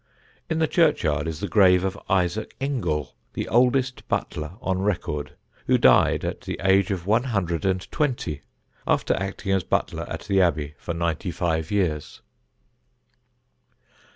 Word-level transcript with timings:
In 0.49 0.57
the 0.57 0.67
churchyard 0.67 1.27
is 1.27 1.41
the 1.41 1.47
grave 1.47 1.83
of 1.83 1.95
Isaac 2.09 2.55
Ingall, 2.59 3.09
the 3.33 3.47
oldest 3.47 4.07
butler 4.07 4.53
on 4.59 4.79
record, 4.81 5.35
who 5.67 5.77
died 5.77 6.25
at 6.25 6.41
the 6.41 6.59
age 6.63 6.89
of 6.89 7.05
one 7.05 7.25
hundred 7.25 7.65
and 7.65 7.81
twenty, 7.91 8.41
after 8.87 9.13
acting 9.13 9.51
as 9.51 9.63
butler 9.63 10.07
at 10.09 10.21
the 10.21 10.41
Abbey 10.41 10.73
for 10.79 10.95
ninety 10.95 11.29
five 11.29 11.69
years. 11.69 12.23